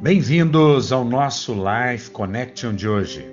Bem-vindos 0.00 0.92
ao 0.92 1.04
nosso 1.04 1.52
Life 1.52 2.12
Connection 2.12 2.72
de 2.72 2.88
hoje. 2.88 3.28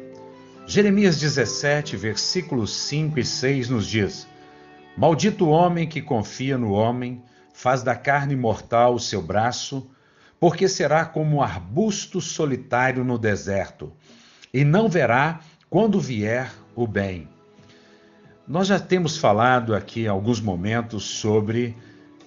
Jeremias 0.65 1.19
17, 1.19 1.95
versículos 1.95 2.75
5 2.75 3.19
e 3.19 3.23
6 3.23 3.69
nos 3.69 3.85
diz: 3.85 4.27
Maldito 4.97 5.45
o 5.45 5.49
homem 5.49 5.87
que 5.87 6.01
confia 6.01 6.57
no 6.57 6.71
homem, 6.71 7.21
faz 7.53 7.83
da 7.83 7.95
carne 7.95 8.35
mortal 8.35 8.95
o 8.95 8.99
seu 8.99 9.21
braço, 9.21 9.87
porque 10.39 10.67
será 10.67 11.05
como 11.05 11.35
um 11.35 11.41
arbusto 11.43 12.19
solitário 12.19 13.03
no 13.03 13.19
deserto, 13.19 13.93
e 14.51 14.65
não 14.65 14.89
verá 14.89 15.41
quando 15.69 15.99
vier 15.99 16.51
o 16.75 16.87
bem. 16.87 17.29
Nós 18.47 18.65
já 18.65 18.79
temos 18.79 19.19
falado 19.19 19.75
aqui 19.75 20.07
alguns 20.07 20.41
momentos 20.41 21.03
sobre 21.03 21.77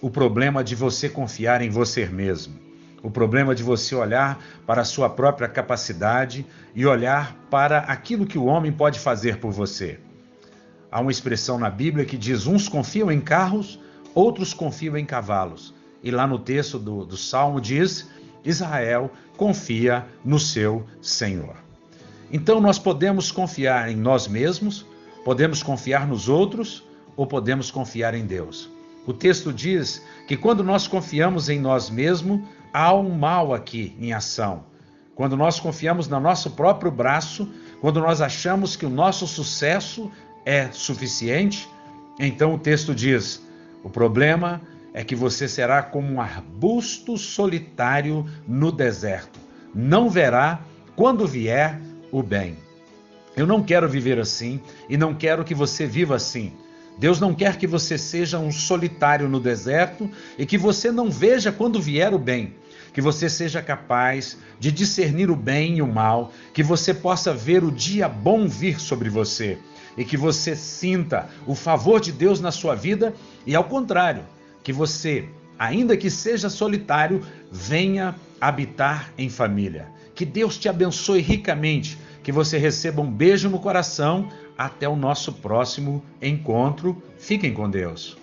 o 0.00 0.08
problema 0.08 0.62
de 0.62 0.76
você 0.76 1.08
confiar 1.08 1.60
em 1.60 1.70
você 1.70 2.06
mesmo. 2.06 2.67
O 3.02 3.10
problema 3.10 3.54
de 3.54 3.62
você 3.62 3.94
olhar 3.94 4.42
para 4.66 4.82
a 4.82 4.84
sua 4.84 5.08
própria 5.08 5.48
capacidade 5.48 6.44
e 6.74 6.84
olhar 6.84 7.36
para 7.50 7.78
aquilo 7.80 8.26
que 8.26 8.38
o 8.38 8.46
homem 8.46 8.72
pode 8.72 8.98
fazer 8.98 9.38
por 9.38 9.52
você. 9.52 10.00
Há 10.90 11.00
uma 11.00 11.10
expressão 11.10 11.58
na 11.58 11.70
Bíblia 11.70 12.04
que 12.04 12.16
diz: 12.16 12.46
uns 12.46 12.68
confiam 12.68 13.12
em 13.12 13.20
carros, 13.20 13.78
outros 14.14 14.52
confiam 14.52 14.96
em 14.96 15.04
cavalos. 15.04 15.74
E 16.02 16.10
lá 16.10 16.26
no 16.26 16.38
texto 16.38 16.78
do, 16.78 17.04
do 17.04 17.16
Salmo 17.16 17.60
diz: 17.60 18.08
Israel 18.44 19.10
confia 19.36 20.04
no 20.24 20.38
seu 20.38 20.84
Senhor. 21.00 21.56
Então 22.32 22.60
nós 22.60 22.78
podemos 22.78 23.30
confiar 23.30 23.90
em 23.90 23.96
nós 23.96 24.26
mesmos, 24.26 24.84
podemos 25.24 25.62
confiar 25.62 26.06
nos 26.06 26.28
outros 26.28 26.84
ou 27.16 27.26
podemos 27.26 27.70
confiar 27.70 28.14
em 28.14 28.26
Deus. 28.26 28.70
O 29.06 29.12
texto 29.12 29.52
diz 29.52 30.04
que 30.26 30.36
quando 30.36 30.62
nós 30.62 30.86
confiamos 30.86 31.48
em 31.48 31.58
nós 31.58 31.88
mesmos, 31.88 32.40
há 32.72 32.94
um 32.94 33.10
mal 33.10 33.54
aqui 33.54 33.96
em 34.00 34.12
ação. 34.12 34.64
Quando 35.14 35.36
nós 35.36 35.58
confiamos 35.58 36.06
no 36.08 36.20
nosso 36.20 36.52
próprio 36.52 36.90
braço, 36.90 37.48
quando 37.80 38.00
nós 38.00 38.20
achamos 38.20 38.76
que 38.76 38.86
o 38.86 38.90
nosso 38.90 39.26
sucesso 39.26 40.10
é 40.44 40.70
suficiente, 40.70 41.68
então 42.18 42.54
o 42.54 42.58
texto 42.58 42.94
diz: 42.94 43.42
o 43.82 43.90
problema 43.90 44.60
é 44.92 45.04
que 45.04 45.14
você 45.14 45.46
será 45.46 45.82
como 45.82 46.12
um 46.12 46.20
arbusto 46.20 47.16
solitário 47.16 48.26
no 48.46 48.72
deserto. 48.72 49.38
Não 49.74 50.08
verá 50.08 50.60
quando 50.96 51.26
vier 51.26 51.78
o 52.10 52.22
bem. 52.22 52.56
Eu 53.36 53.46
não 53.46 53.62
quero 53.62 53.88
viver 53.88 54.18
assim 54.18 54.60
e 54.88 54.96
não 54.96 55.14
quero 55.14 55.44
que 55.44 55.54
você 55.54 55.86
viva 55.86 56.16
assim. 56.16 56.52
Deus 56.98 57.20
não 57.20 57.32
quer 57.32 57.56
que 57.56 57.66
você 57.66 57.96
seja 57.96 58.38
um 58.38 58.50
solitário 58.50 59.28
no 59.28 59.38
deserto 59.38 60.10
e 60.36 60.44
que 60.44 60.58
você 60.58 60.90
não 60.90 61.10
veja 61.10 61.52
quando 61.52 61.80
vier 61.80 62.12
o 62.12 62.18
bem. 62.18 62.54
Que 62.92 63.00
você 63.00 63.28
seja 63.28 63.62
capaz 63.62 64.36
de 64.58 64.72
discernir 64.72 65.30
o 65.30 65.36
bem 65.36 65.76
e 65.76 65.82
o 65.82 65.86
mal, 65.86 66.32
que 66.52 66.62
você 66.62 66.92
possa 66.92 67.32
ver 67.32 67.62
o 67.62 67.70
dia 67.70 68.08
bom 68.08 68.48
vir 68.48 68.80
sobre 68.80 69.08
você 69.08 69.58
e 69.96 70.04
que 70.04 70.16
você 70.16 70.54
sinta 70.54 71.28
o 71.46 71.54
favor 71.54 72.00
de 72.00 72.12
Deus 72.12 72.40
na 72.40 72.52
sua 72.52 72.74
vida 72.74 73.12
e, 73.44 73.54
ao 73.54 73.64
contrário, 73.64 74.24
que 74.62 74.72
você, 74.72 75.28
ainda 75.58 75.96
que 75.96 76.08
seja 76.08 76.48
solitário, 76.48 77.20
venha 77.50 78.14
habitar 78.40 79.12
em 79.18 79.28
família. 79.28 79.88
Que 80.14 80.24
Deus 80.24 80.56
te 80.56 80.68
abençoe 80.68 81.20
ricamente, 81.20 81.98
que 82.28 82.32
você 82.32 82.58
receba 82.58 83.00
um 83.00 83.10
beijo 83.10 83.48
no 83.48 83.58
coração, 83.58 84.28
até 84.58 84.86
o 84.86 84.94
nosso 84.94 85.32
próximo 85.32 86.04
encontro. 86.20 87.02
Fiquem 87.16 87.54
com 87.54 87.70
Deus. 87.70 88.18